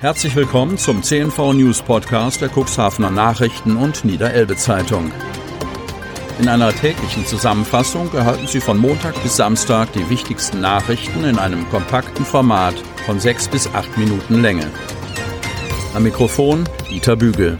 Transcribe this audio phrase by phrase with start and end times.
[0.00, 5.12] Herzlich willkommen zum CNV News Podcast der Cuxhavener Nachrichten und Niederelbe Zeitung.
[6.38, 11.68] In einer täglichen Zusammenfassung erhalten Sie von Montag bis Samstag die wichtigsten Nachrichten in einem
[11.68, 14.70] kompakten Format von sechs bis acht Minuten Länge.
[15.92, 17.58] Am Mikrofon Dieter Bügel.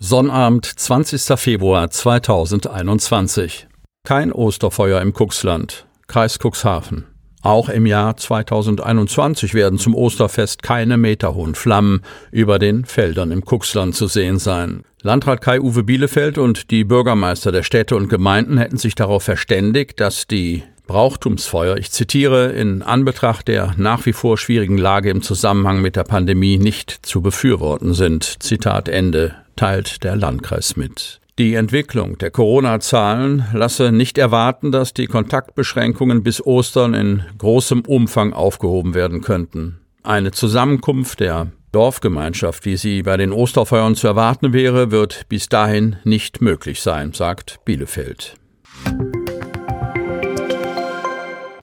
[0.00, 1.38] Sonnabend, 20.
[1.38, 3.68] Februar 2021.
[4.02, 5.86] Kein Osterfeuer im Cuxland.
[6.08, 7.09] Kreis Cuxhaven.
[7.42, 13.94] Auch im Jahr 2021 werden zum Osterfest keine meterhohen Flammen über den Feldern im Cuxland
[13.94, 14.84] zu sehen sein.
[15.02, 20.26] Landrat Kai-Uwe Bielefeld und die Bürgermeister der Städte und Gemeinden hätten sich darauf verständigt, dass
[20.26, 25.96] die Brauchtumsfeuer, ich zitiere, in Anbetracht der nach wie vor schwierigen Lage im Zusammenhang mit
[25.96, 28.42] der Pandemie nicht zu befürworten sind.
[28.42, 31.19] Zitat Ende, teilt der Landkreis mit.
[31.40, 38.34] Die Entwicklung der Corona-Zahlen lasse nicht erwarten, dass die Kontaktbeschränkungen bis Ostern in großem Umfang
[38.34, 39.80] aufgehoben werden könnten.
[40.02, 45.96] Eine Zusammenkunft der Dorfgemeinschaft, wie sie bei den Osterfeuern zu erwarten wäre, wird bis dahin
[46.04, 48.34] nicht möglich sein, sagt Bielefeld.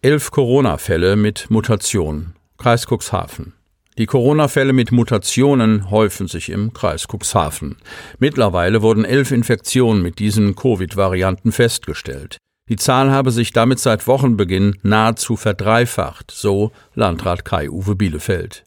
[0.01, 2.33] Elf Corona-Fälle mit Mutation.
[2.57, 3.53] Kreis Cuxhaven.
[3.97, 7.77] Die Corona-Fälle mit Mutationen häufen sich im Kreis Cuxhaven.
[8.19, 12.37] Mittlerweile wurden elf Infektionen mit diesen Covid-Varianten festgestellt.
[12.69, 18.65] Die Zahl habe sich damit seit Wochenbeginn nahezu verdreifacht, so Landrat Kai-Uwe Bielefeld.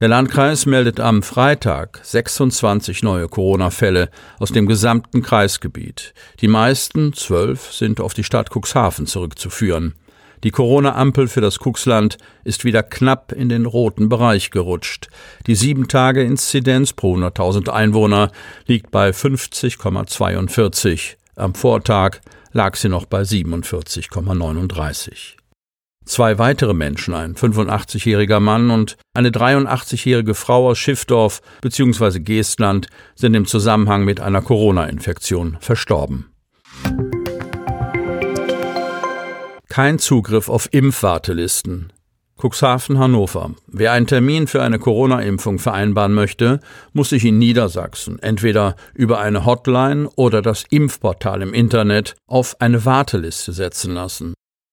[0.00, 6.12] Der Landkreis meldet am Freitag 26 neue Corona-Fälle aus dem gesamten Kreisgebiet.
[6.40, 9.94] Die meisten, zwölf, sind auf die Stadt Cuxhaven zurückzuführen.
[10.44, 15.08] Die Corona-Ampel für das Kuxland ist wieder knapp in den roten Bereich gerutscht.
[15.46, 18.30] Die 7-Tage-Inzidenz pro 100.000 Einwohner
[18.66, 21.16] liegt bei 50,42.
[21.36, 22.18] Am Vortag
[22.52, 25.36] lag sie noch bei 47,39.
[26.06, 32.20] Zwei weitere Menschen, ein 85-jähriger Mann und eine 83-jährige Frau aus Schiffdorf bzw.
[32.20, 36.30] Geestland, sind im Zusammenhang mit einer Corona-Infektion verstorben.
[39.76, 41.92] Kein Zugriff auf Impfwartelisten.
[42.40, 43.50] Cuxhaven, Hannover.
[43.66, 46.60] Wer einen Termin für eine Corona-Impfung vereinbaren möchte,
[46.94, 52.86] muss sich in Niedersachsen entweder über eine Hotline oder das Impfportal im Internet auf eine
[52.86, 54.32] Warteliste setzen lassen.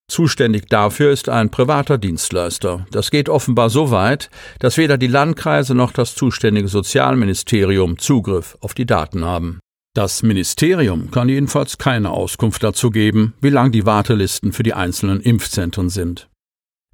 [0.09, 2.85] Zuständig dafür ist ein privater Dienstleister.
[2.91, 8.73] Das geht offenbar so weit, dass weder die Landkreise noch das zuständige Sozialministerium Zugriff auf
[8.73, 9.59] die Daten haben.
[9.95, 15.21] Das Ministerium kann jedenfalls keine Auskunft dazu geben, wie lang die Wartelisten für die einzelnen
[15.21, 16.29] Impfzentren sind.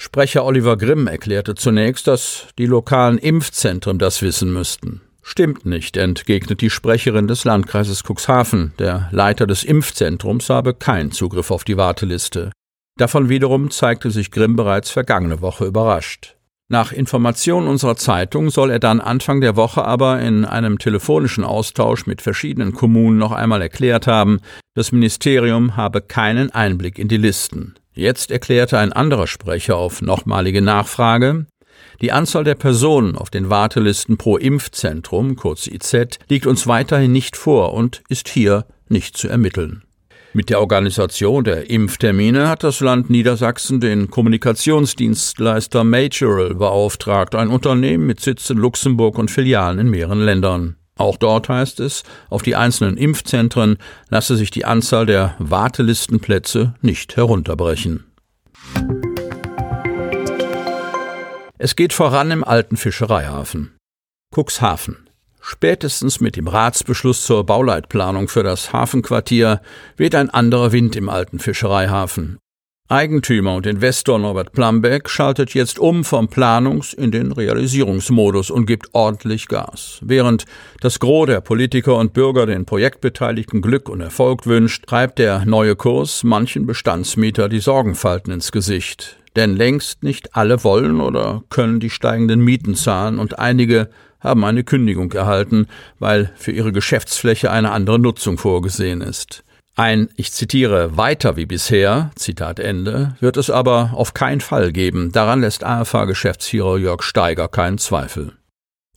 [0.02, 5.02] Sprecher Oliver Grimm erklärte zunächst, dass die lokalen Impfzentren das wissen müssten.
[5.22, 8.74] Stimmt nicht, entgegnet die Sprecherin des Landkreises Cuxhaven.
[8.80, 12.52] Der Leiter des Impfzentrums habe keinen Zugriff auf die Warteliste.
[12.98, 16.36] Davon wiederum zeigte sich Grimm bereits vergangene Woche überrascht.
[16.72, 22.06] Nach Informationen unserer Zeitung soll er dann Anfang der Woche aber in einem telefonischen Austausch
[22.06, 24.40] mit verschiedenen Kommunen noch einmal erklärt haben,
[24.76, 27.74] das Ministerium habe keinen Einblick in die Listen.
[27.94, 31.48] Jetzt erklärte ein anderer Sprecher auf nochmalige Nachfrage,
[32.02, 37.36] die Anzahl der Personen auf den Wartelisten pro Impfzentrum, kurz IZ, liegt uns weiterhin nicht
[37.36, 39.84] vor und ist hier nicht zu ermitteln.
[40.32, 48.06] Mit der Organisation der Impftermine hat das Land Niedersachsen den Kommunikationsdienstleister Majoral beauftragt, ein Unternehmen
[48.06, 50.76] mit Sitz in Luxemburg und Filialen in mehreren Ländern.
[50.98, 53.78] Auch dort heißt es, auf die einzelnen Impfzentren
[54.10, 58.04] lasse sich die Anzahl der Wartelistenplätze nicht herunterbrechen.
[61.58, 63.76] Es geht voran im alten Fischereihafen.
[64.36, 65.09] Cuxhaven.
[65.52, 69.62] Spätestens mit dem Ratsbeschluss zur Bauleitplanung für das Hafenquartier
[69.98, 72.38] weht ein anderer Wind im alten Fischereihafen.
[72.88, 78.90] Eigentümer und Investor Norbert Plambeck schaltet jetzt um vom Planungs- in den Realisierungsmodus und gibt
[78.94, 79.98] ordentlich Gas.
[80.04, 80.46] Während
[80.82, 85.76] das Gros der Politiker und Bürger den Projektbeteiligten Glück und Erfolg wünscht, treibt der neue
[85.76, 89.18] Kurs manchen Bestandsmieter die Sorgenfalten ins Gesicht.
[89.36, 94.64] Denn längst nicht alle wollen oder können die steigenden Mieten zahlen und einige haben eine
[94.64, 95.68] Kündigung erhalten,
[96.00, 99.44] weil für ihre Geschäftsfläche eine andere Nutzung vorgesehen ist.
[99.76, 105.14] Ein, ich zitiere, weiter wie bisher, Zitat Ende, wird es aber auf keinen Fall geben.
[105.14, 108.34] Daran lässt AFA-Geschäftsführer Jörg Steiger keinen Zweifel.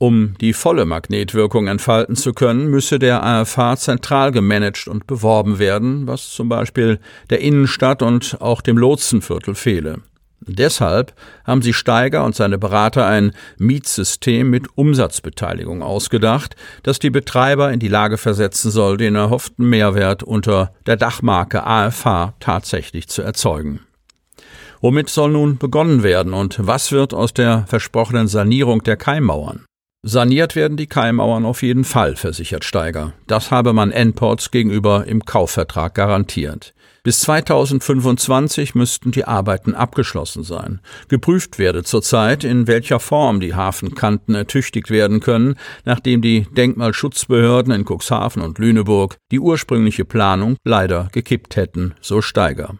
[0.01, 6.09] Um die volle Magnetwirkung entfalten zu können, müsse der AFH zentral gemanagt und beworben werden,
[6.09, 6.99] was zum Beispiel
[7.31, 10.01] der Innenstadt und auch dem Lotsenviertel fehle.
[10.47, 17.73] Deshalb haben sie Steiger und seine Berater ein Mietsystem mit Umsatzbeteiligung ausgedacht, das die Betreiber
[17.73, 23.81] in die Lage versetzen soll, den erhofften Mehrwert unter der Dachmarke AFH tatsächlich zu erzeugen.
[24.81, 29.65] Womit soll nun begonnen werden und was wird aus der versprochenen Sanierung der Keimmauern?
[30.05, 33.13] Saniert werden die Keimmauern auf jeden Fall, versichert Steiger.
[33.29, 36.75] Das habe man N-Ports gegenüber im Kaufvertrag garantiert.
[37.05, 40.81] Bis 2025 müssten die Arbeiten abgeschlossen sein.
[41.07, 45.55] Geprüft werde zurzeit, in welcher Form die Hafenkanten ertüchtigt werden können,
[45.85, 52.75] nachdem die Denkmalschutzbehörden in Cuxhaven und Lüneburg die ursprüngliche Planung leider gekippt hätten, so Steiger.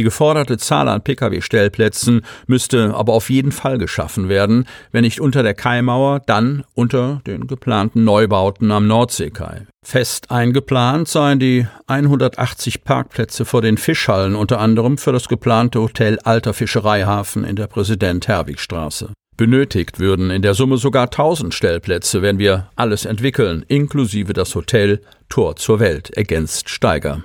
[0.00, 5.42] Die geforderte Zahl an Pkw-Stellplätzen müsste aber auf jeden Fall geschaffen werden, wenn nicht unter
[5.42, 9.66] der Kaimauer, dann unter den geplanten Neubauten am Nordseekai.
[9.84, 16.18] Fest eingeplant seien die 180 Parkplätze vor den Fischhallen, unter anderem für das geplante Hotel
[16.24, 19.10] Alter Fischereihafen in der Präsident-Herwig-Straße.
[19.36, 25.02] Benötigt würden in der Summe sogar 1000 Stellplätze, wenn wir alles entwickeln, inklusive das Hotel
[25.28, 27.22] Tor zur Welt, ergänzt Steiger.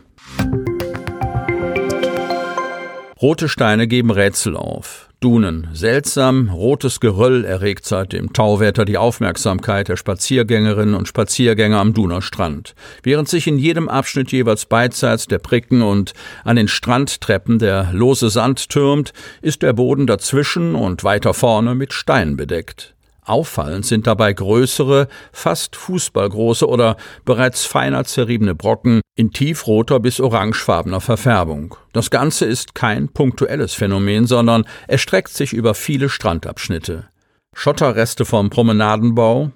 [3.26, 5.10] Rote Steine geben Rätsel auf.
[5.20, 5.70] Dunen.
[5.74, 12.22] Seltsam rotes Geröll erregt seit dem Tauwetter die Aufmerksamkeit der Spaziergängerinnen und Spaziergänger am Duner
[12.22, 12.76] Strand.
[13.02, 16.14] Während sich in jedem Abschnitt jeweils beidseits der Pricken und
[16.44, 19.12] an den Strandtreppen der lose Sand türmt,
[19.42, 22.95] ist der Boden dazwischen und weiter vorne mit Steinen bedeckt.
[23.26, 26.96] Auffallend sind dabei größere, fast fußballgroße oder
[27.26, 31.76] bereits feiner zerriebene Brocken in tiefroter bis orangefarbener Verfärbung.
[31.92, 37.06] Das Ganze ist kein punktuelles Phänomen, sondern erstreckt sich über viele Strandabschnitte.
[37.56, 39.52] Schotterreste vom Promenadenbau,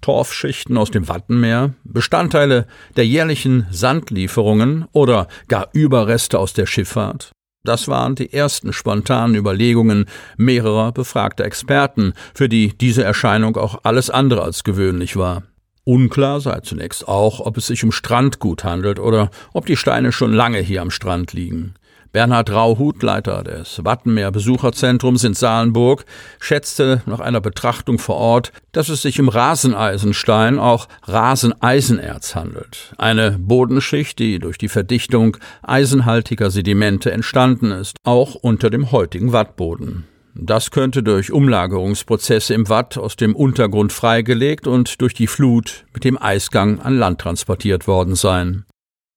[0.00, 2.66] Torfschichten aus dem Wattenmeer, Bestandteile
[2.96, 7.32] der jährlichen Sandlieferungen oder gar Überreste aus der Schifffahrt.
[7.64, 10.06] Das waren die ersten spontanen Überlegungen
[10.36, 15.44] mehrerer befragter Experten, für die diese Erscheinung auch alles andere als gewöhnlich war.
[15.84, 20.32] Unklar sei zunächst auch, ob es sich um Strandgut handelt oder ob die Steine schon
[20.32, 21.74] lange hier am Strand liegen.
[22.12, 26.04] Bernhard Rauhut, Leiter des Wattenmeer Besucherzentrums in Salenburg,
[26.40, 32.92] schätzte nach einer Betrachtung vor Ort, dass es sich im Raseneisenstein, auch Raseneisenerz handelt.
[32.98, 40.04] Eine Bodenschicht, die durch die Verdichtung eisenhaltiger Sedimente entstanden ist, auch unter dem heutigen Wattboden.
[40.34, 46.04] Das könnte durch Umlagerungsprozesse im Watt aus dem Untergrund freigelegt und durch die Flut mit
[46.04, 48.64] dem Eisgang an Land transportiert worden sein.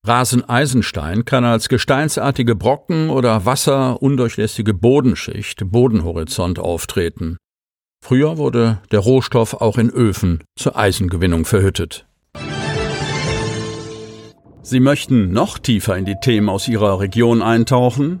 [0.06, 7.38] Raseneisenstein kann als gesteinsartige Brocken oder wasserundurchlässige Bodenschicht, Bodenhorizont auftreten.
[8.04, 12.06] Früher wurde der Rohstoff auch in Öfen zur Eisengewinnung verhüttet.
[14.62, 18.20] Sie möchten noch tiefer in die Themen aus Ihrer Region eintauchen?